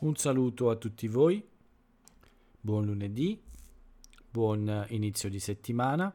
[0.00, 1.46] Un saluto a tutti voi,
[2.58, 3.38] buon lunedì,
[4.30, 6.10] buon inizio di settimana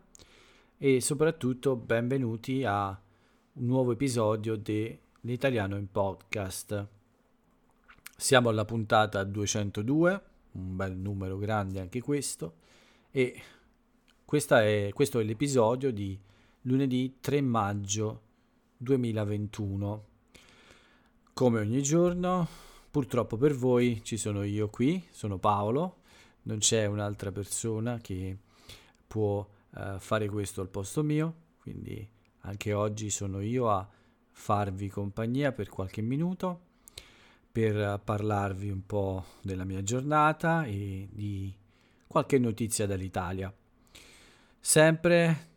[0.76, 6.88] e soprattutto benvenuti a un nuovo episodio dell'Italiano in podcast.
[8.18, 10.24] Siamo alla puntata 202,
[10.54, 12.56] un bel numero grande anche questo,
[13.12, 13.40] e
[14.26, 16.20] è, questo è l'episodio di
[16.62, 18.22] lunedì 3 maggio
[18.78, 20.06] 2021.
[21.34, 22.65] Come ogni giorno,
[22.96, 25.98] purtroppo per voi ci sono io qui, sono Paolo,
[26.44, 28.38] non c'è un'altra persona che
[29.06, 32.08] può uh, fare questo al posto mio, quindi
[32.44, 33.86] anche oggi sono io a
[34.32, 36.62] farvi compagnia per qualche minuto
[37.52, 41.54] per parlarvi un po' della mia giornata e di
[42.08, 43.54] qualche notizia dall'Italia.
[44.58, 45.48] Sempre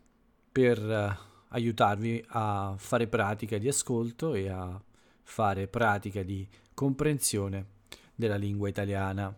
[0.51, 4.77] per uh, aiutarvi a fare pratica di ascolto e a
[5.23, 6.45] fare pratica di
[6.79, 7.65] comprensione
[8.15, 9.35] della lingua italiana.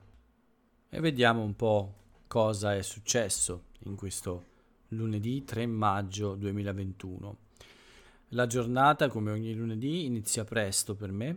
[0.87, 1.95] E vediamo un po'
[2.27, 4.43] cosa è successo in questo
[4.89, 7.37] lunedì 3 maggio 2021.
[8.29, 11.35] La giornata, come ogni lunedì, inizia presto per me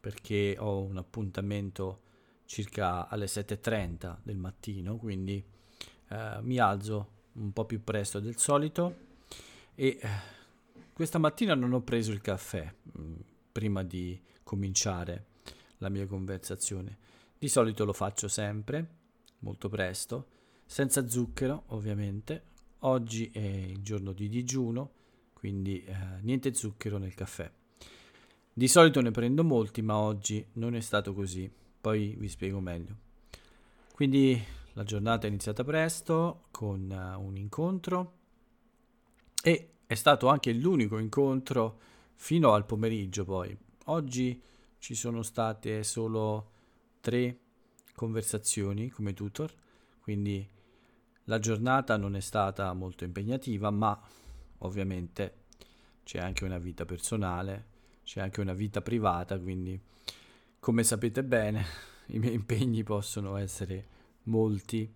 [0.00, 2.00] perché ho un appuntamento
[2.46, 5.44] circa alle 7.30 del mattino, quindi
[6.08, 8.96] eh, mi alzo un po' più presto del solito
[9.74, 10.08] e eh,
[10.94, 13.14] questa mattina non ho preso il caffè mh, mm,
[13.52, 15.26] prima di cominciare
[15.82, 16.96] la mia conversazione.
[17.36, 18.86] Di solito lo faccio sempre,
[19.40, 20.28] molto presto,
[20.64, 22.50] senza zucchero ovviamente.
[22.84, 24.90] Oggi è il giorno di digiuno,
[25.34, 27.50] quindi eh, niente zucchero nel caffè.
[28.54, 31.50] Di solito ne prendo molti, ma oggi non è stato così.
[31.80, 32.96] Poi vi spiego meglio.
[33.92, 34.40] Quindi
[34.74, 38.18] la giornata è iniziata presto con uh, un incontro
[39.42, 41.78] e è stato anche l'unico incontro
[42.14, 43.56] fino al pomeriggio poi.
[43.86, 44.40] Oggi
[44.82, 46.50] ci sono state solo
[47.00, 47.38] tre
[47.94, 49.54] conversazioni come tutor,
[50.00, 50.44] quindi
[51.26, 53.96] la giornata non è stata molto impegnativa, ma
[54.58, 55.44] ovviamente
[56.02, 57.66] c'è anche una vita personale,
[58.02, 59.80] c'è anche una vita privata, quindi
[60.58, 61.64] come sapete bene
[62.10, 63.86] i miei impegni possono essere
[64.24, 64.92] molti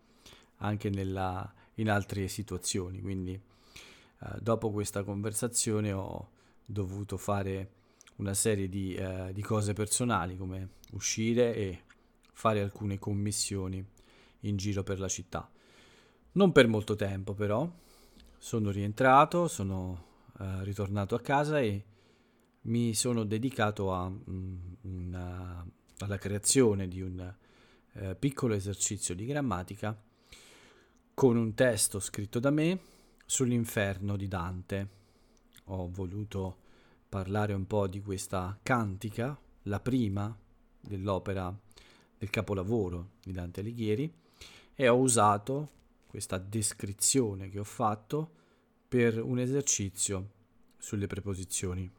[0.57, 6.31] anche nella, in altre situazioni, quindi eh, dopo questa conversazione ho
[6.65, 7.76] dovuto fare
[8.17, 11.83] una serie di, eh, di cose personali come uscire e
[12.33, 13.85] fare alcune commissioni
[14.41, 15.51] in giro per la città.
[16.33, 17.69] Non per molto tempo però,
[18.39, 20.05] sono rientrato, sono
[20.39, 21.85] eh, ritornato a casa e
[22.63, 25.67] mi sono dedicato a, mm, una,
[25.99, 27.35] alla creazione di un
[27.93, 29.99] eh, piccolo esercizio di grammatica
[31.15, 32.79] con un testo scritto da me
[33.25, 34.89] sull'inferno di Dante.
[35.69, 36.65] Ho voluto
[37.17, 40.37] parlare un po' di questa cantica, la prima
[40.79, 41.51] dell'opera
[42.19, 44.13] del capolavoro di Dante Alighieri,
[44.75, 45.71] e ho usato
[46.09, 48.31] questa descrizione che ho fatto
[48.87, 50.29] per un esercizio
[50.77, 51.91] sulle preposizioni.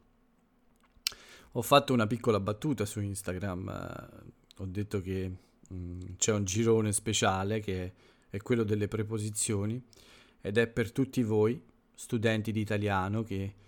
[1.52, 5.28] Ho fatto una piccola battuta su Instagram, eh, ho detto che
[5.68, 7.92] mh, mm, c'è un girone speciale che
[8.30, 9.82] è quello delle preposizioni
[10.40, 11.60] ed è per tutti voi,
[11.92, 13.66] studenti di italiano, che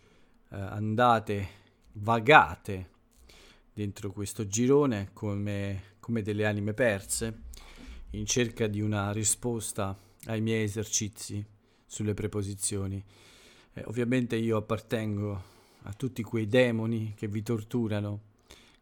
[0.51, 1.49] eh, andate,
[1.93, 2.91] vagate
[3.73, 7.43] dentro questo girone come, come delle anime perse
[8.11, 11.45] in cerca di una risposta ai miei esercizi
[11.87, 13.03] sulle preposizioni.
[13.73, 15.43] Eh, ovviamente io appartengo
[15.83, 18.21] a tutti quei demoni che vi torturano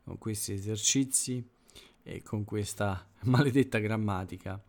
[0.05, 1.47] con questi esercizi
[2.03, 4.61] e con questa maledetta grammatica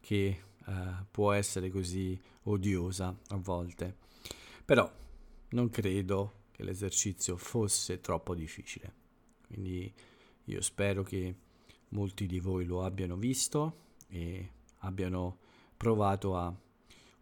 [0.00, 0.72] che eh,
[1.10, 3.94] può essere così odiosa a volte.
[4.64, 4.90] Però
[5.50, 8.92] non credo che l'esercizio fosse troppo difficile.
[9.46, 9.92] Quindi
[10.44, 11.34] io spero che
[11.90, 15.38] molti di voi lo abbiano visto e abbiano
[15.76, 16.54] provato a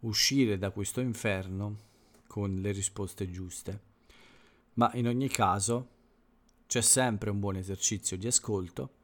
[0.01, 1.93] uscire da questo inferno
[2.27, 3.93] con le risposte giuste.
[4.75, 5.89] Ma in ogni caso
[6.67, 9.03] c'è sempre un buon esercizio di ascolto.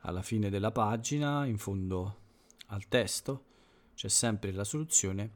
[0.00, 2.20] Alla fine della pagina, in fondo
[2.66, 3.44] al testo,
[3.94, 5.30] c'è sempre la soluzione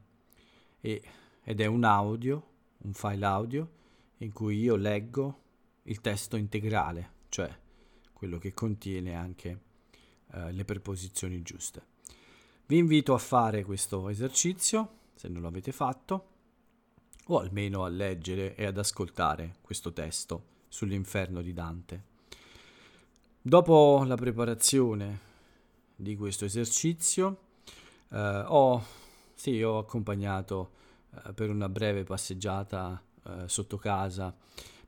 [0.79, 1.01] e,
[1.43, 3.69] ed è un audio, un file audio
[4.17, 5.41] in cui io leggo
[5.83, 7.55] il testo integrale, cioè
[8.13, 9.61] quello che contiene anche
[10.31, 11.95] eh, le preposizioni giuste.
[12.65, 16.27] Vi invito a fare questo esercizio, se non l'avete fatto,
[17.27, 22.03] o almeno a leggere e ad ascoltare questo testo sull'inferno di Dante.
[23.41, 25.19] Dopo la preparazione
[25.95, 27.39] di questo esercizio,
[28.09, 28.83] eh, ho,
[29.33, 30.71] sì, ho accompagnato
[31.25, 34.35] eh, per una breve passeggiata eh, sotto casa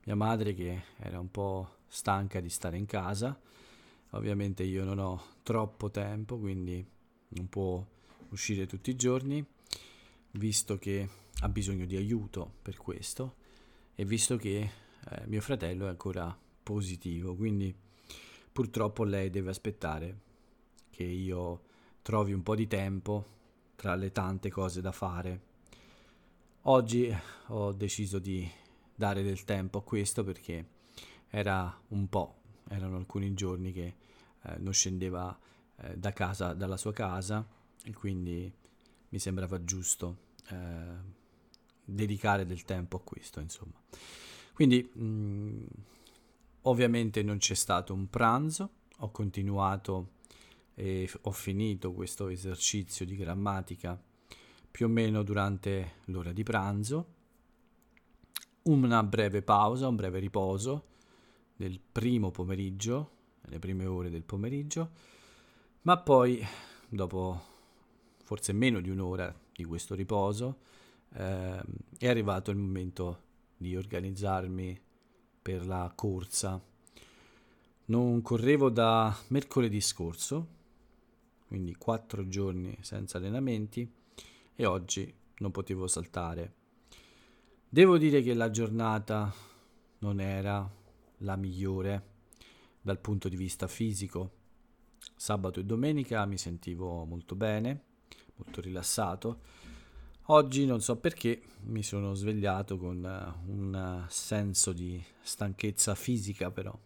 [0.04, 3.40] mia madre che era un po' stanca di stare in casa
[4.12, 6.84] Ovviamente io non ho troppo tempo, quindi
[7.30, 7.86] non può
[8.30, 9.46] uscire tutti i giorni,
[10.32, 11.08] visto che
[11.42, 13.36] ha bisogno di aiuto per questo
[13.94, 14.72] e visto che
[15.10, 17.74] eh, mio fratello è ancora positivo, quindi
[18.52, 20.20] purtroppo lei deve aspettare
[20.90, 21.62] che io
[22.02, 23.38] trovi un po' di tempo
[23.76, 25.48] tra le tante cose da fare.
[26.70, 27.12] Oggi
[27.48, 28.48] ho deciso di
[28.94, 30.68] dare del tempo a questo perché
[31.28, 33.96] era un po', erano alcuni giorni che
[34.44, 35.36] eh, non scendeva
[35.78, 37.44] eh, da casa, dalla sua casa
[37.84, 38.54] e quindi
[39.10, 40.18] mi sembrava giusto
[40.50, 40.96] eh,
[41.84, 43.82] dedicare del tempo a questo, insomma.
[44.54, 45.66] Quindi mh, mm,
[46.62, 50.18] ovviamente non c'è stato un pranzo, ho continuato
[50.76, 54.00] e ho finito questo esercizio di grammatica
[54.80, 57.08] più o meno durante l'ora di pranzo.
[58.62, 60.86] Una breve pausa, un breve riposo
[61.54, 63.12] del primo pomeriggio,
[63.42, 64.92] nelle prime ore del pomeriggio,
[65.82, 66.42] ma poi
[66.88, 67.42] dopo
[68.24, 70.60] forse meno di un'ora di questo riposo
[71.16, 71.62] eh,
[71.98, 73.24] è arrivato il momento
[73.58, 74.80] di organizzarmi
[75.42, 76.58] per la corsa.
[77.88, 80.48] Non correvo da mercoledì scorso,
[81.48, 83.98] quindi quattro giorni senza allenamenti
[84.60, 86.54] e oggi non potevo saltare.
[87.70, 89.34] Devo dire che la giornata
[90.00, 90.70] non era
[91.20, 92.08] la migliore
[92.82, 94.32] dal punto di vista fisico.
[95.16, 97.84] Sabato e domenica mi sentivo molto bene,
[98.36, 99.40] molto rilassato
[100.32, 106.78] Oggi non so perché mi sono svegliato con uh, un senso di stanchezza fisica però.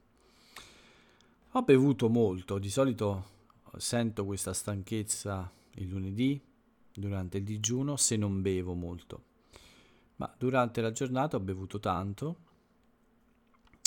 [1.55, 3.31] Ho bevuto molto, di solito
[3.77, 6.39] sento questa stanchezza il lunedì
[6.93, 9.31] durante il digiuno se non bevo molto.
[10.17, 12.37] Ma durante la giornata ho bevuto tanto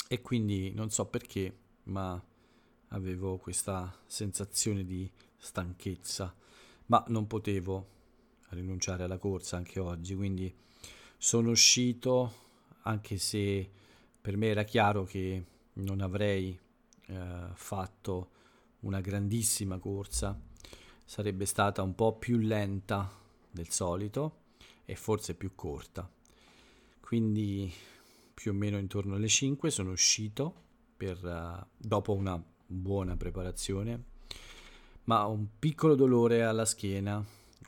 [0.07, 2.21] e quindi non so perché, ma
[2.89, 6.33] avevo questa sensazione di stanchezza,
[6.87, 7.95] ma non potevo
[8.49, 10.53] rinunciare alla corsa anche oggi, quindi
[11.17, 12.45] sono uscito
[12.83, 13.69] anche se
[14.21, 16.57] per me era chiaro che non avrei
[17.07, 18.31] eh, fatto
[18.81, 20.39] una grandissima corsa,
[21.07, 23.09] sarebbe stata un po' più lenta
[23.49, 24.41] del solito
[24.83, 26.07] e forse più corta.
[26.99, 27.73] Quindi
[28.33, 30.53] più o meno intorno alle 5 sono uscito
[30.97, 34.03] per, uh, dopo una buona preparazione,
[35.05, 37.25] ma un piccolo dolore alla schiena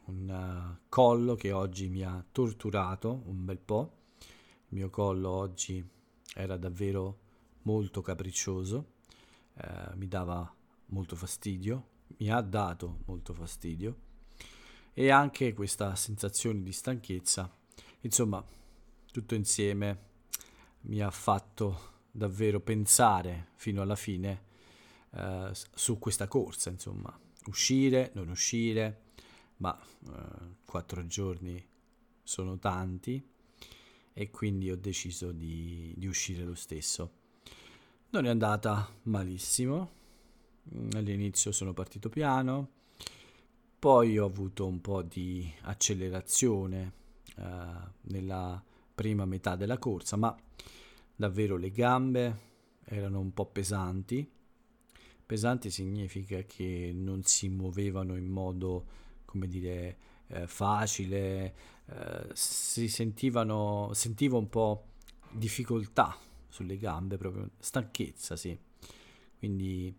[0.08, 3.94] un uh, collo che oggi mi ha torturato un bel po'.
[4.20, 5.82] Il mio collo oggi
[6.36, 7.20] era davvero
[7.62, 8.96] molto capriccioso,
[9.54, 10.54] eh, mi dava
[10.88, 14.08] molto fastidio, mi ha dato molto fastidio
[14.94, 17.50] e anche questa sensazione di stanchezza.
[18.02, 18.44] Insomma,
[19.12, 20.08] tutto insieme
[20.82, 24.44] mi ha fatto davvero pensare fino alla fine
[25.12, 29.04] eh, su questa corsa, insomma, uscire, non uscire,
[29.58, 31.66] ma eh, quattro giorni
[32.24, 33.26] sono tanti
[34.14, 37.18] e quindi ho deciso di, di uscire lo stesso.
[38.10, 39.98] Non è andata malissimo,
[40.94, 42.70] all'inizio sono partito piano,
[43.80, 46.94] poi ho avuto un po' di accelerazione
[47.38, 47.44] eh,
[48.02, 48.62] nella
[48.94, 50.36] prima metà della corsa, ma
[51.16, 52.40] davvero le gambe
[52.84, 54.30] erano un po' pesanti.
[55.26, 59.98] Pesanti significa che non si muovevano in modo come dire,
[60.28, 61.54] eh, facile,
[61.86, 64.86] eh, si sentivano, sentivo un po'
[65.32, 68.58] difficoltà sulle gambe, proprio stanchezza, sì.
[69.38, 69.96] Quindi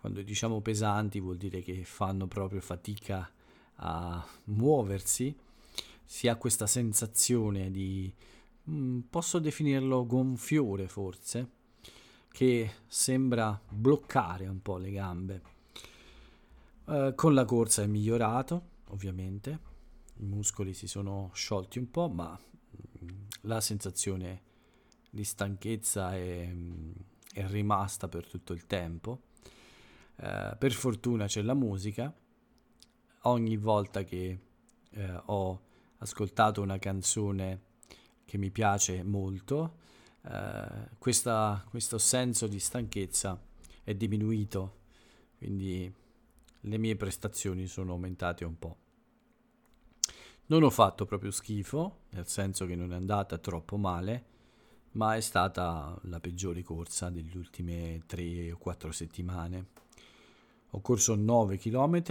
[0.00, 3.30] quando diciamo pesanti vuol dire che fanno proprio fatica
[3.76, 5.36] a muoversi,
[6.04, 8.12] si ha questa sensazione di,
[8.70, 11.50] mm, posso definirlo gonfiore forse,
[12.30, 15.42] che sembra bloccare un po' le gambe.
[16.84, 19.58] Uh, con la corsa è migliorato, ovviamente,
[20.16, 23.08] i muscoli si sono sciolti un po', ma mm,
[23.42, 24.42] la sensazione
[25.10, 26.92] di stanchezza è, mm,
[27.32, 29.22] è rimasta per tutto il tempo.
[30.20, 32.12] Uh, per fortuna c'è la musica.
[33.22, 34.38] Ogni volta che
[34.90, 35.62] uh, ho
[35.98, 37.62] ascoltato una canzone
[38.24, 39.86] che mi piace molto,
[40.98, 43.40] questa, questo senso di stanchezza
[43.82, 44.80] è diminuito.
[45.38, 45.90] Quindi
[46.60, 48.76] le mie prestazioni sono aumentate un po'.
[50.46, 54.24] Non ho fatto proprio schifo, nel senso che non è andata troppo male,
[54.92, 59.66] ma è stata la peggiore corsa delle ultime 3 o 4 settimane.
[60.70, 62.02] Ho corso 9 km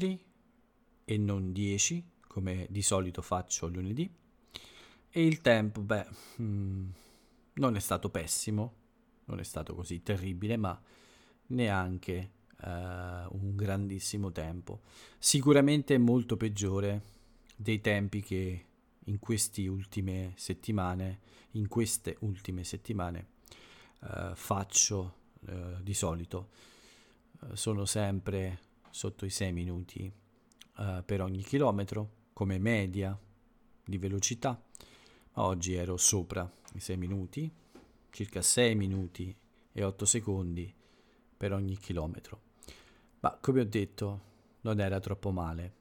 [1.05, 4.09] e non 10, come di solito faccio lunedì,
[5.09, 6.07] e il tempo, beh,
[6.41, 6.89] mm,
[7.53, 8.73] non è stato pessimo,
[9.25, 10.79] non è stato così terribile, ma
[11.47, 14.81] neanche uh, un grandissimo tempo.
[15.17, 17.15] Sicuramente molto peggiore
[17.55, 18.65] dei tempi che
[19.05, 21.19] in queste ultime settimane,
[21.51, 23.27] in queste ultime settimane
[24.01, 25.15] uh, faccio
[25.47, 26.49] uh, di solito.
[27.53, 30.11] Sono sempre sotto i 6 minuti
[31.05, 33.17] per ogni chilometro come media
[33.83, 34.61] di velocità,
[35.33, 37.51] ma oggi ero sopra i 6 minuti,
[38.09, 39.35] circa 6 minuti
[39.71, 40.73] e 8 secondi
[41.35, 42.41] per ogni chilometro.
[43.19, 44.21] Ma come ho detto,
[44.61, 45.73] non era troppo male.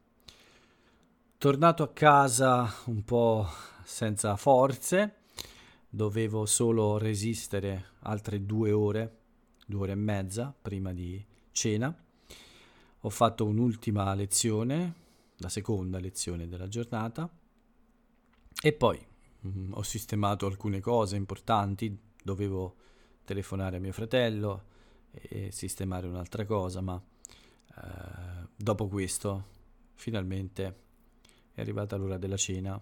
[1.39, 3.47] Tornato a casa un po'
[3.85, 5.17] senza forze,
[5.89, 9.19] dovevo solo resistere altre due ore,
[9.67, 11.25] due ore e mezza prima di
[11.57, 11.93] cena.
[13.01, 14.95] Ho fatto un'ultima lezione,
[15.39, 17.29] la seconda lezione della giornata,
[18.63, 19.05] e poi
[19.41, 22.77] mh, mm, ho sistemato alcune cose importanti, dovevo
[23.25, 24.75] telefonare a mio fratello
[25.11, 29.55] e sistemare un'altra cosa, ma eh, dopo questo
[29.95, 30.85] finalmente
[31.53, 32.81] è arrivata l'ora della cena.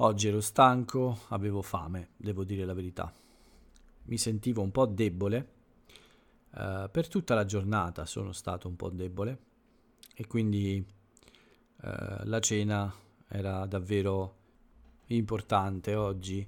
[0.00, 3.12] Oggi ero stanco, avevo fame, devo dire la verità.
[4.04, 5.54] Mi sentivo un po' debole.
[6.56, 9.38] Uh, per tutta la giornata sono stato un po' debole
[10.14, 11.88] e quindi uh,
[12.22, 12.90] la cena
[13.28, 14.36] era davvero
[15.08, 16.46] importante oggi.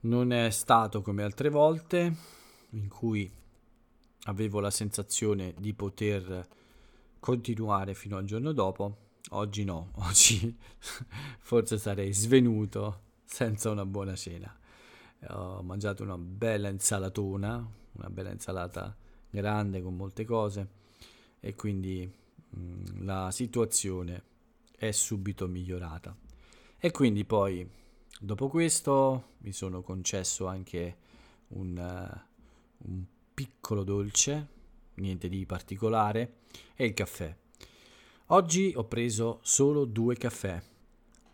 [0.00, 2.16] Non è stato come altre volte
[2.70, 3.30] in cui
[4.24, 6.48] avevo la sensazione di poter
[7.20, 9.10] continuare fino al giorno dopo.
[9.30, 10.58] Oggi no, oggi
[11.38, 14.52] forse sarei svenuto senza una buona cena.
[15.28, 18.96] Ho mangiato una bella insalatona, una bella insalata
[19.32, 20.68] grande con molte cose
[21.40, 22.08] e quindi
[22.50, 24.22] mh, mm, la situazione
[24.76, 26.14] è subito migliorata.
[26.78, 27.66] E quindi poi
[28.20, 30.96] dopo questo mi sono concesso anche
[31.48, 34.48] un, uh, un piccolo dolce,
[34.94, 36.40] niente di particolare,
[36.74, 37.34] e il caffè.
[38.26, 40.62] Oggi ho preso solo due caffè,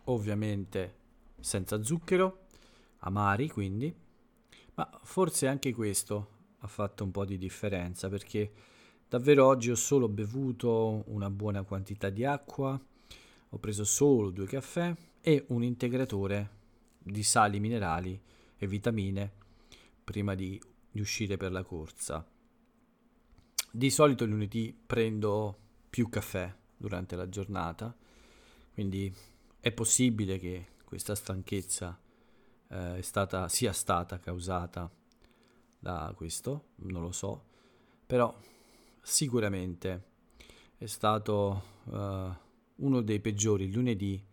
[0.05, 0.95] ovviamente
[1.39, 2.45] senza zucchero,
[2.99, 3.93] amari quindi,
[4.75, 8.51] ma forse anche questo ha fatto un po' di differenza perché
[9.07, 12.79] davvero oggi ho solo bevuto una buona quantità di acqua,
[13.51, 16.57] ho preso solo due caffè e un integratore
[16.97, 18.19] di sali minerali
[18.57, 19.31] e vitamine
[20.03, 20.59] prima di
[20.91, 22.25] di uscire per la corsa.
[23.71, 25.57] Di solito il lunedì prendo
[25.89, 27.95] più caffè durante la giornata,
[28.73, 29.13] quindi
[29.59, 31.99] è possibile che questa stanchezza
[32.69, 34.89] eh, stata, sia stata causata
[35.79, 37.45] da questo, non lo so,
[38.05, 38.37] però
[39.01, 40.03] sicuramente
[40.77, 42.31] è stato uh,
[42.85, 44.23] uno dei peggiori lunedì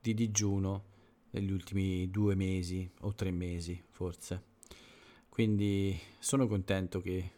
[0.00, 0.90] di digiuno
[1.30, 4.50] negli ultimi due mesi o tre mesi forse.
[5.28, 7.30] Quindi sono contento che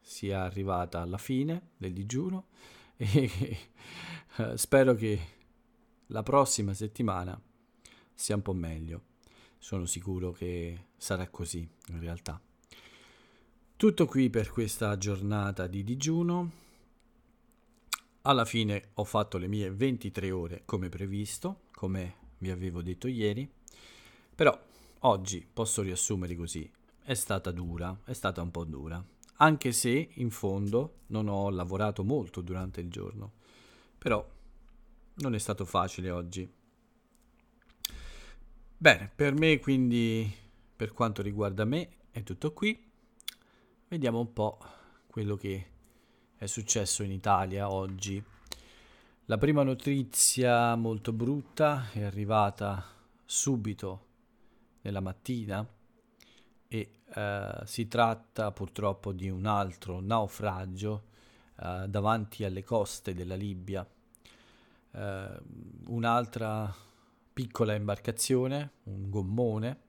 [0.00, 2.48] sia arrivata alla fine del digiuno
[2.96, 3.30] e
[4.36, 5.20] eh, spero che
[6.06, 7.40] la prossima settimana
[8.14, 9.10] sia un po' meglio.
[9.58, 12.40] Sono sicuro che sarà così in realtà.
[13.82, 16.52] Tutto qui per questa giornata di digiuno.
[18.22, 23.50] Alla fine ho fatto le mie 23 ore come previsto, come vi avevo detto ieri,
[24.36, 24.56] però
[25.00, 26.70] oggi posso riassumere così
[27.02, 29.04] è stata dura, è stata un po' dura,
[29.38, 33.32] anche se in fondo non ho lavorato molto durante il giorno,
[33.98, 34.24] però
[35.14, 36.48] non è stato facile oggi.
[38.78, 40.32] Bene, per me quindi,
[40.76, 42.90] per quanto riguarda me, è tutto qui.
[43.92, 44.58] Vediamo un po'
[45.06, 45.66] quello che
[46.38, 48.24] è successo in Italia oggi.
[49.26, 52.86] La prima notizia molto brutta è arrivata
[53.22, 54.06] subito
[54.80, 55.68] nella mattina
[56.68, 61.08] e eh, si tratta purtroppo di un altro naufragio
[61.60, 63.86] eh, davanti alle coste della Libia.
[64.90, 65.40] Eh,
[65.88, 66.74] un'altra
[67.30, 69.80] piccola imbarcazione, un gommone,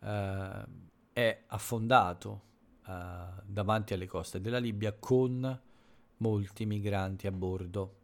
[0.00, 0.64] eh,
[1.12, 2.48] è affondato
[2.86, 5.60] eh, davanti alle coste della Libia con
[6.18, 7.98] molti migranti a bordo.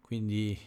[0.00, 0.58] Quindi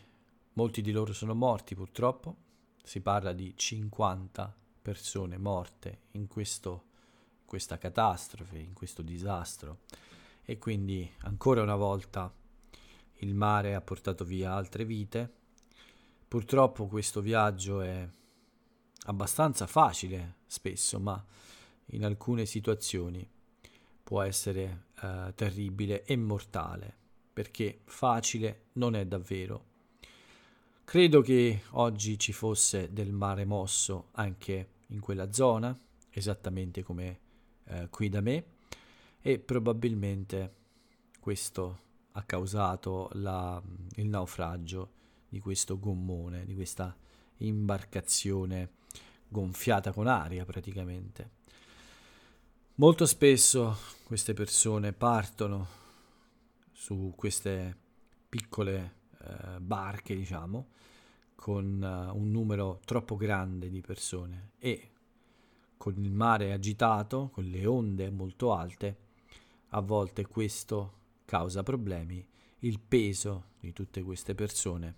[0.54, 2.36] molti di loro sono morti purtroppo,
[2.84, 6.84] si parla di 50 persone morte in questo,
[7.46, 9.80] questa catastrofe, in questo disastro
[10.44, 12.34] e quindi ancora una volta
[13.20, 15.32] il mare ha portato via altre vite.
[16.28, 18.08] Purtroppo questo viaggio è
[19.06, 21.24] abbastanza facile spesso, ma
[21.92, 23.28] in alcune situazioni
[24.04, 26.94] può essere eh, terribile e mortale,
[27.32, 29.70] perché facile non è davvero
[30.92, 35.74] Credo che oggi ci fosse del mare mosso anche in quella zona,
[36.10, 37.20] esattamente come
[37.64, 38.44] eh, qui da me,
[39.22, 40.54] e probabilmente
[41.22, 41.80] questo
[42.12, 43.62] ha causato la,
[43.96, 44.92] il naufragio
[45.30, 46.94] di questo gommone, di questa
[47.38, 48.72] imbarcazione
[49.30, 51.40] gonfiata con aria praticamente.
[52.82, 55.68] Molto spesso queste persone partono
[56.72, 57.78] su queste
[58.28, 60.70] piccole eh, barche, diciamo,
[61.36, 64.90] con uh, un numero troppo grande di persone e
[65.78, 68.98] con il mare agitato, con le onde molto alte,
[69.70, 70.94] a volte questo
[71.26, 72.28] causa problemi.
[72.62, 74.96] Il peso di tutte queste persone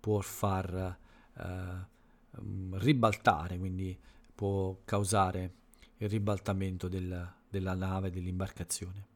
[0.00, 0.98] può far
[1.32, 3.96] uh, ribaltare, quindi
[4.34, 5.62] può causare
[6.04, 9.06] il ribaltamento del, della nave, dell'imbarcazione.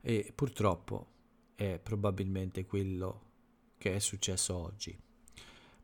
[0.00, 1.06] E purtroppo
[1.54, 3.28] è probabilmente quello
[3.76, 4.98] che è successo oggi.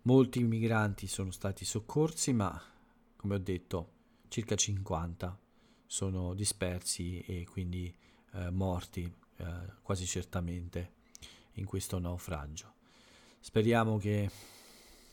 [0.02, 2.60] Molti migranti sono stati soccorsi, ma
[3.16, 3.92] come ho detto,
[4.28, 5.38] circa 50
[5.86, 7.94] sono dispersi e quindi
[8.32, 9.44] eh, morti eh,
[9.82, 10.92] quasi certamente
[11.54, 12.74] in questo naufragio.
[13.40, 14.30] Speriamo che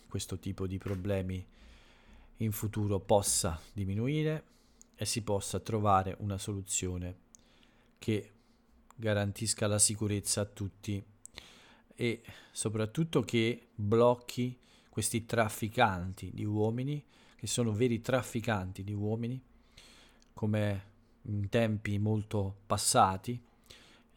[0.07, 1.45] questo tipo di problemi
[2.37, 4.51] in futuro possa diminuire
[4.95, 7.15] e si possa trovare una soluzione
[7.99, 8.31] che
[8.95, 11.03] garantisca la sicurezza a tutti
[11.95, 12.21] e
[12.51, 14.57] soprattutto che blocchi
[14.89, 17.03] questi trafficanti di uomini,
[17.35, 19.41] che sono veri trafficanti di uomini,
[20.33, 20.91] come
[21.23, 23.41] in tempi molto passati,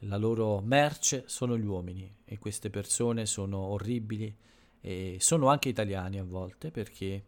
[0.01, 4.35] la loro merce sono gli uomini e queste persone sono orribili
[4.81, 7.25] e sono anche italiani a volte perché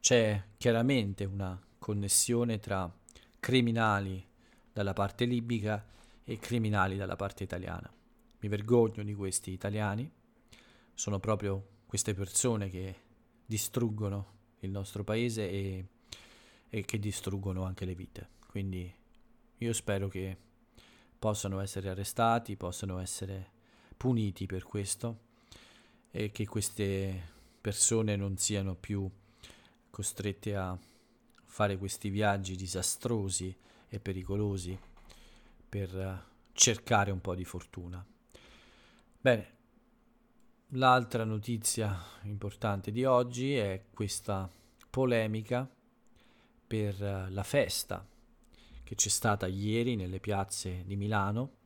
[0.00, 2.94] c'è chiaramente una connessione tra
[3.40, 4.22] criminali
[4.70, 5.82] dalla parte libica
[6.22, 7.90] e criminali dalla parte italiana.
[8.40, 10.10] Mi vergogno di questi italiani,
[10.92, 12.94] sono proprio queste persone che
[13.46, 15.86] distruggono il nostro paese e,
[16.68, 18.28] e che distruggono anche le vite.
[18.46, 18.94] Quindi
[19.56, 20.36] io spero che
[21.18, 23.52] possano essere arrestati, possano essere
[23.96, 25.20] puniti per questo
[26.10, 27.30] e che queste
[27.62, 29.10] persone non siano più
[29.88, 30.78] costrette a
[31.58, 33.52] fare questi viaggi disastrosi
[33.88, 34.78] e pericolosi
[35.68, 38.06] per eh, cercare un po' di fortuna.
[39.20, 39.56] Bene,
[40.68, 44.48] l'altra notizia importante di oggi è questa
[44.88, 45.68] polemica
[46.64, 48.06] per eh, la festa
[48.84, 51.56] che c'è stata ieri nelle piazze di Milano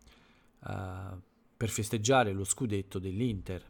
[0.61, 1.21] uh,
[1.55, 3.63] per festeggiare lo scudetto dell'Inter.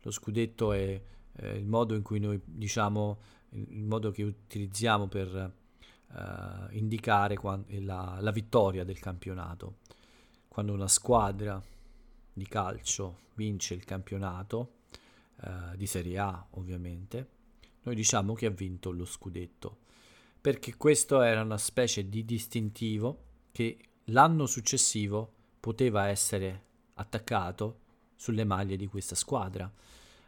[0.00, 1.00] Lo scudetto è
[1.36, 5.52] eh, il modo in cui noi diciamo il modo che utilizziamo per
[6.08, 7.36] uh, indicare
[7.80, 9.78] la, la, vittoria del campionato.
[10.48, 11.62] Quando una squadra
[12.32, 14.72] di calcio vince il campionato,
[15.42, 17.28] uh, di Serie A ovviamente,
[17.82, 19.78] noi diciamo che ha vinto lo scudetto,
[20.40, 27.78] perché questo era una specie di distintivo che l'anno successivo poteva essere attaccato
[28.16, 29.70] sulle maglie di questa squadra.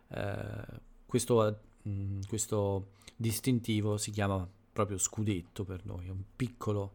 [0.08, 6.94] Uh, questo, mm, questo distintivo si chiama proprio scudetto per noi, è un piccolo,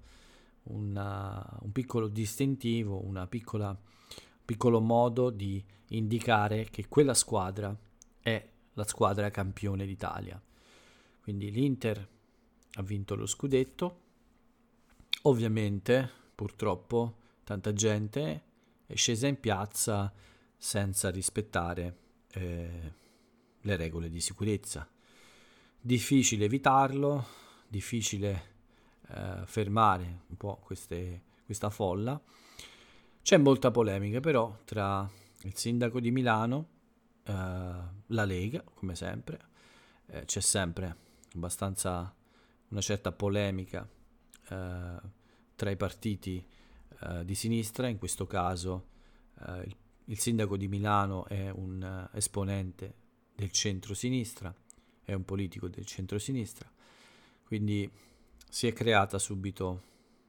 [0.63, 3.17] una, un piccolo distintivo, un
[4.43, 7.75] piccolo modo di indicare che quella squadra
[8.19, 10.41] è la squadra campione d'Italia.
[11.21, 12.07] Quindi l'Inter
[12.73, 14.01] ha vinto lo scudetto,
[15.23, 18.43] ovviamente purtroppo tanta gente
[18.85, 20.13] è scesa in piazza
[20.55, 21.97] senza rispettare
[22.31, 22.93] eh,
[23.67, 24.89] le regole di sicurezza.
[25.79, 27.27] Difficile evitarlo,
[27.67, 28.55] difficile
[29.09, 32.19] eh, fermare un po' queste, questa folla.
[33.21, 35.09] C'è molta polemica però tra
[35.41, 36.67] il sindaco di Milano,
[37.23, 39.39] eh, la Lega, come sempre,
[40.07, 40.95] eh, c'è sempre
[41.35, 42.13] abbastanza
[42.69, 43.87] una certa polemica
[44.49, 44.95] eh,
[45.55, 46.45] tra i partiti
[47.01, 48.87] eh, di sinistra, in questo caso
[49.45, 49.75] eh, il,
[50.05, 53.05] il, sindaco di Milano è un esponente
[53.37, 54.53] del centro-sinistra,
[55.03, 56.67] è un politico del centro-sinistra,
[57.43, 57.89] quindi
[58.49, 59.83] si è creata subito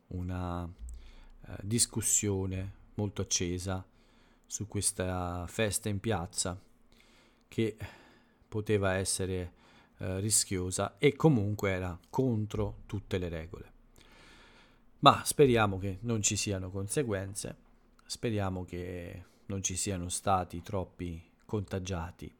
[0.09, 3.85] una eh, discussione molto accesa
[4.47, 6.61] su questa festa in piazza
[7.49, 7.77] che
[8.47, 9.53] poteva essere
[9.97, 13.73] eh, rischiosa e comunque era contro tutte le regole.
[14.99, 17.57] Ma speriamo che non ci siano conseguenze,
[18.05, 22.38] speriamo che non ci siano stati troppi contagiati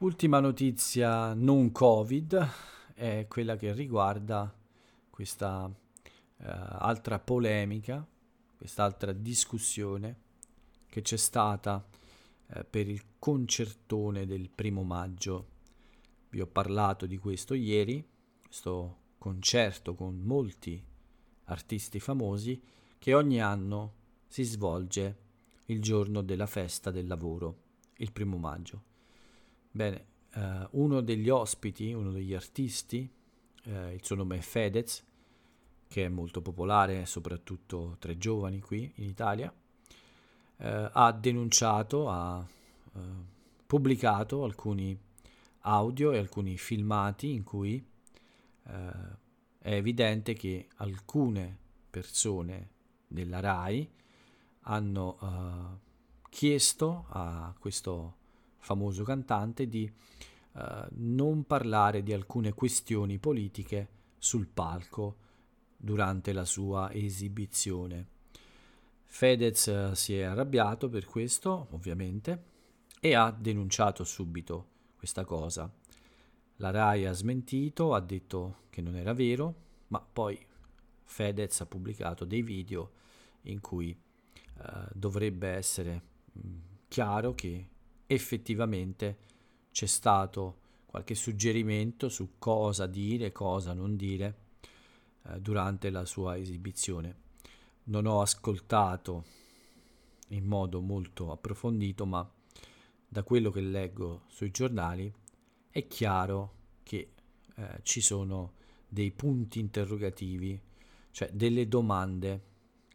[0.00, 2.48] Ultima notizia non Covid
[2.94, 4.56] è quella che riguarda
[5.10, 5.74] questa uh,
[6.36, 8.06] altra polemica,
[8.56, 10.16] quest'altra discussione
[10.88, 15.48] che c'è stata uh, per il concertone del primo maggio.
[16.28, 18.06] Vi ho parlato di questo ieri,
[18.40, 20.80] questo concerto con molti
[21.46, 22.62] artisti famosi
[22.98, 23.94] che ogni anno
[24.28, 25.18] si svolge
[25.64, 27.62] il giorno della festa del lavoro,
[27.96, 28.87] il primo maggio.
[29.70, 33.08] Bene, eh, uno degli ospiti, uno degli artisti,
[33.64, 35.04] eh, il suo nome è Fedez,
[35.86, 39.52] che è molto popolare soprattutto tra i giovani qui in Italia,
[40.58, 42.46] eh, ha denunciato, ha
[42.94, 43.00] eh,
[43.66, 44.98] pubblicato alcuni
[45.60, 47.84] audio e alcuni filmati in cui
[48.66, 48.72] eh,
[49.58, 51.58] è evidente che alcune
[51.90, 52.70] persone
[53.06, 53.90] della RAI
[54.62, 58.17] hanno uh, chiesto a questo
[58.58, 59.90] famoso cantante di
[60.52, 65.16] uh, non parlare di alcune questioni politiche sul palco
[65.76, 68.06] durante la sua esibizione.
[69.04, 72.42] Fedez uh, si è arrabbiato per questo, ovviamente,
[73.00, 74.66] e ha denunciato subito
[74.96, 75.72] questa cosa.
[76.56, 79.54] La RAI ha smentito, ha detto che non era vero,
[79.88, 80.38] ma poi
[81.04, 82.90] Fedez ha pubblicato dei video
[83.42, 86.40] in cui eh, dovrebbe essere mh,
[86.88, 87.68] chiaro che
[88.08, 89.18] effettivamente
[89.70, 94.38] c'è stato qualche suggerimento su cosa dire, cosa non dire
[95.24, 97.26] eh, durante la sua esibizione.
[97.84, 99.24] Non ho ascoltato
[100.28, 102.28] in modo molto approfondito, ma
[103.06, 105.12] da quello che leggo sui giornali
[105.70, 107.12] è chiaro che
[107.54, 108.54] eh, ci sono
[108.88, 110.58] dei punti interrogativi,
[111.10, 112.42] cioè delle domande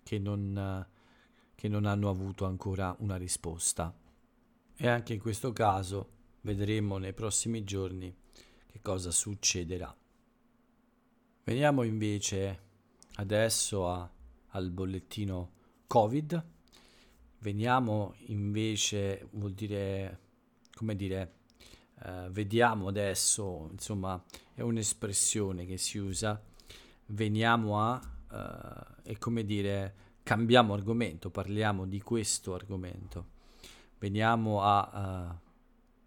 [0.02, 0.86] che non,
[1.54, 3.96] che non hanno avuto ancora una risposta.
[4.76, 6.10] E anche in questo caso
[6.42, 8.14] vedremo nei prossimi giorni
[8.66, 9.96] che cosa succederà.
[11.44, 12.62] Veniamo invece
[13.16, 14.10] adesso a,
[14.48, 15.52] al bollettino
[15.88, 16.46] Covid.
[17.40, 20.20] Veniamo invece, vuol dire,
[20.74, 21.34] come dire,
[22.04, 26.42] eh, vediamo adesso, insomma, è un'espressione che si usa,
[27.08, 33.33] veniamo a, eh, è come dire, cambiamo argomento, parliamo di questo argomento.
[34.04, 35.50] Veniamo a, uh,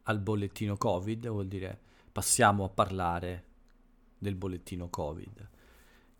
[0.03, 1.81] al bollettino Covid, vuol dire
[2.13, 3.45] passiamo a parlare
[4.19, 5.49] del bollettino Covid,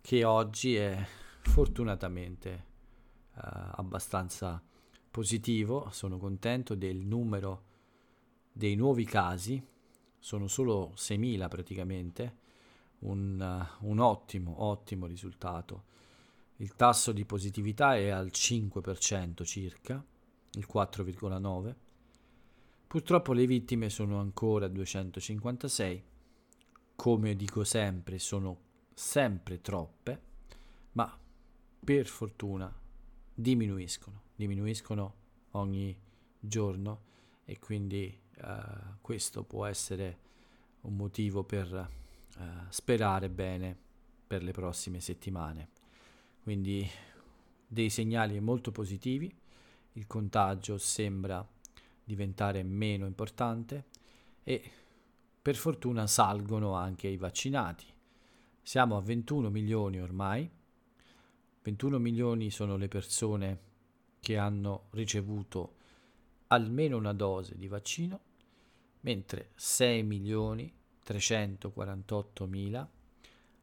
[0.01, 1.05] che oggi è
[1.41, 2.65] fortunatamente
[3.35, 3.41] uh,
[3.75, 4.59] abbastanza
[5.11, 7.65] positivo, sono contento del numero
[8.51, 9.63] dei nuovi casi,
[10.17, 12.37] sono solo 6.000 praticamente,
[13.01, 13.39] un,
[13.79, 15.83] uh, un ottimo, ottimo risultato.
[16.55, 20.03] Il tasso di positività è al 5% circa,
[20.57, 21.75] il 4,9%.
[22.87, 26.03] Purtroppo le vittime sono ancora 256,
[26.95, 28.57] come dico sempre sono
[28.93, 30.21] sempre troppe,
[30.93, 31.17] ma
[31.83, 32.73] per fortuna
[33.33, 35.13] diminuiscono, diminuiscono
[35.51, 35.95] ogni
[36.39, 37.01] giorno
[37.43, 40.19] e quindi uh, questo può essere
[40.81, 41.71] un motivo per
[42.37, 43.77] uh, sperare bene
[44.25, 45.69] per le prossime settimane.
[46.41, 46.89] Quindi
[47.67, 49.33] dei segnali molto positivi,
[49.97, 51.45] il contagio sembra
[52.03, 53.85] diventare meno importante
[54.43, 54.71] e
[55.41, 57.85] per fortuna salgono anche i vaccinati.
[58.61, 60.49] Siamo a 21 milioni ormai,
[61.63, 63.59] 21 milioni sono le persone
[64.19, 65.75] che hanno ricevuto
[66.47, 68.19] almeno una dose di vaccino,
[69.01, 70.71] mentre 6 milioni
[71.03, 72.87] 348 mila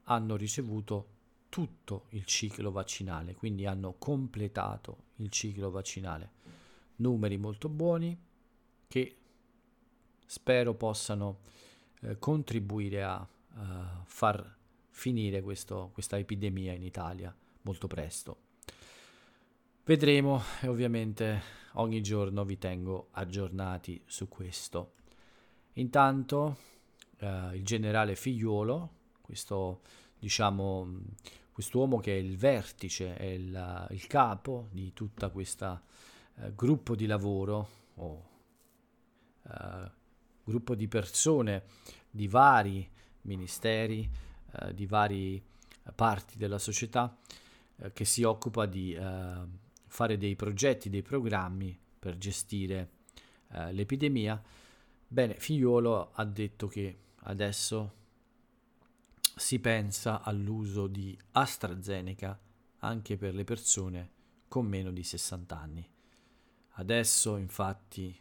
[0.05, 1.12] hanno ricevuto
[1.55, 6.33] tutto il ciclo vaccinale, quindi hanno completato il ciclo vaccinale.
[6.97, 8.19] Numeri molto buoni
[8.88, 9.17] che
[10.27, 11.38] spero possano
[12.01, 13.61] eh, contribuire a uh,
[14.03, 14.53] far
[14.90, 18.38] finire questo, questa epidemia in Italia molto presto.
[19.85, 21.40] Vedremo e ovviamente
[21.75, 24.95] ogni giorno vi tengo aggiornati su questo.
[25.75, 26.57] Intanto
[27.19, 28.90] eh, il generale Figliuolo,
[29.21, 29.83] questo
[30.19, 31.03] diciamo
[31.55, 35.81] quest'uomo che è il vertice, è il, il capo di tutta questa
[36.40, 38.29] eh, gruppo di lavoro o
[39.49, 39.90] eh,
[40.43, 41.62] gruppo di persone
[42.11, 42.90] di vari
[43.23, 44.11] ministeri,
[44.51, 45.40] eh, di varie
[45.95, 47.17] parti della società
[47.77, 49.35] eh, che si occupa di eh,
[49.87, 52.90] fare dei progetti, dei programmi per gestire
[53.53, 54.43] eh, l'epidemia.
[55.07, 58.03] Bene, Figliuolo ha detto che adesso
[59.37, 62.38] si pensa all'uso di AstraZeneca
[62.79, 64.11] anche per le persone
[64.49, 65.88] con meno di 60 anni.
[66.77, 68.16] Adesso infatti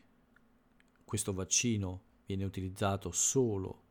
[1.04, 3.82] questo vaccino viene utilizzato solo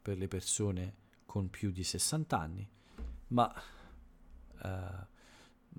[0.00, 2.68] per le persone con più di 60 anni,
[3.28, 3.52] ma
[4.62, 5.06] eh,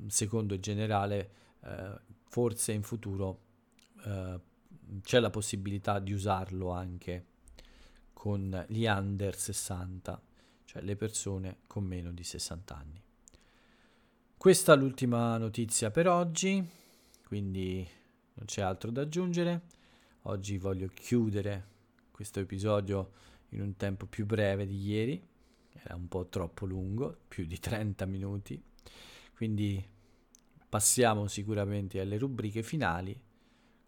[0.08, 3.42] secondo il generale eh, forse in futuro
[4.06, 4.40] eh,
[5.02, 7.28] c'è la possibilità di usarlo anche
[8.14, 10.22] con gli under 60,
[10.74, 13.02] cioè le persone con meno di 60 anni.
[14.36, 16.68] Questa è l'ultima notizia per oggi.
[17.28, 17.88] quindi
[18.34, 19.62] non c'è altro da aggiungere.
[20.24, 21.68] Oggi voglio chiudere
[22.10, 23.12] questo episodio
[23.50, 25.24] in un tempo più breve di ieri,
[25.74, 28.60] era un po' troppo lungo, più di 30 minuti,
[29.36, 29.84] quindi
[30.68, 33.20] passiamo sicuramente alle rubriche finali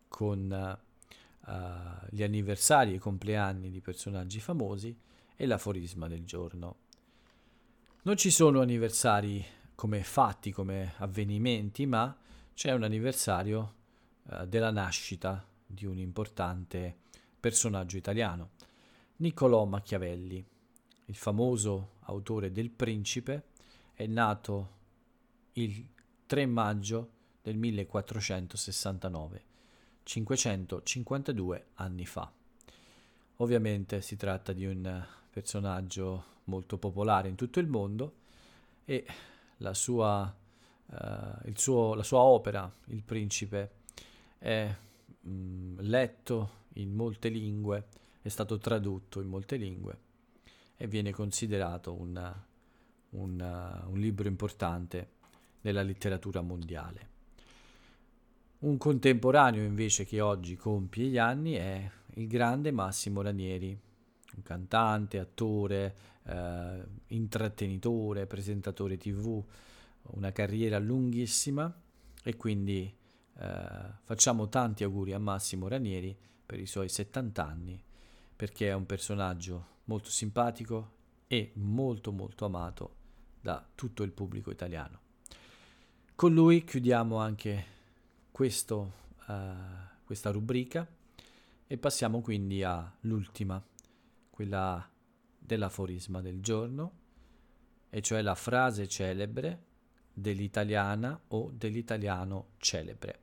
[0.07, 0.77] con
[1.47, 4.95] uh, gli anniversari e compleanni di personaggi famosi
[5.35, 6.77] e l'aforisma del giorno.
[8.03, 9.43] Non ci sono anniversari
[9.75, 12.15] come fatti, come avvenimenti, ma
[12.53, 13.73] c'è un anniversario
[14.23, 16.97] uh, della nascita di un importante
[17.39, 18.51] personaggio italiano,
[19.17, 20.43] Niccolò Machiavelli,
[21.05, 23.49] il famoso autore del Principe,
[23.93, 24.73] è nato
[25.53, 25.87] il
[26.25, 29.43] 3 maggio del 1469,
[30.03, 32.31] 552 anni fa.
[33.37, 38.13] Ovviamente si tratta di un personaggio molto popolare in tutto il mondo
[38.85, 39.05] e
[39.57, 40.33] la sua,
[40.85, 43.71] uh, suo, la sua opera, Il Principe,
[44.37, 44.73] è
[45.19, 47.87] mh, mm, letto in molte lingue,
[48.21, 49.97] è stato tradotto in molte lingue
[50.77, 52.33] e viene considerato un,
[53.09, 55.09] un, un libro importante
[55.61, 57.09] nella letteratura mondiale.
[58.59, 63.77] Un contemporaneo invece che oggi compie gli anni è il grande Massimo Ranieri,
[64.43, 69.43] cantante, attore, eh, intrattenitore, presentatore tv,
[70.13, 71.73] una carriera lunghissima
[72.23, 72.93] e quindi
[73.37, 73.57] eh,
[74.03, 77.83] facciamo tanti auguri a Massimo Ranieri per i suoi 70 anni
[78.35, 80.93] perché è un personaggio molto simpatico
[81.27, 82.95] e molto molto amato
[83.41, 84.99] da tutto il pubblico italiano.
[86.15, 87.65] Con lui chiudiamo anche
[88.31, 88.93] questo,
[89.27, 89.33] uh,
[90.03, 90.87] questa rubrica
[91.67, 93.61] e passiamo quindi all'ultima,
[94.35, 94.91] quella
[95.39, 96.99] dell'aforisma del giorno,
[97.89, 99.63] e cioè la frase celebre
[100.11, 103.19] dell'italiana o dell'italiano celebre.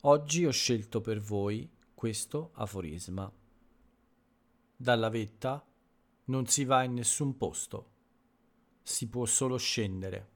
[0.00, 3.30] Oggi ho scelto per voi questo aforisma.
[4.74, 5.62] Dalla vetta
[6.24, 7.90] non si va in nessun posto,
[8.82, 10.32] si può solo scendere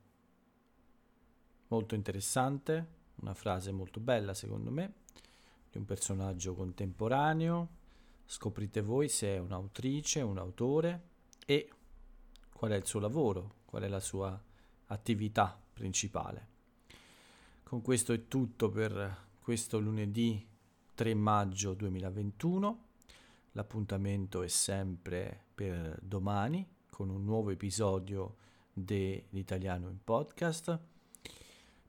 [1.68, 4.92] molto interessante, una frase molto bella secondo me,
[5.70, 7.76] di un personaggio contemporaneo.
[8.30, 11.02] Scoprite voi se è un'autrice, un autore
[11.46, 11.70] e
[12.52, 14.38] qual è il suo lavoro, qual è la sua
[14.88, 16.46] attività principale.
[17.62, 20.46] Con questo è tutto per questo lunedì
[20.94, 22.84] 3 maggio 2021.
[23.52, 28.36] L'appuntamento è sempre per domani con un nuovo episodio
[28.74, 30.78] dell'Italiano in podcast.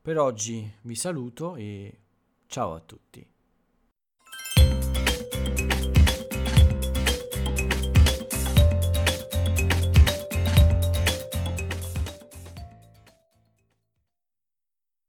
[0.01, 1.99] Per oggi vi saluto e
[2.47, 3.29] ciao a tutti.